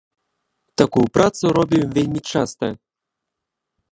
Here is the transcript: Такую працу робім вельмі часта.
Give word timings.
Такую 0.81 1.03
працу 1.17 1.43
робім 1.59 1.85
вельмі 1.99 2.21
часта. 2.33 2.65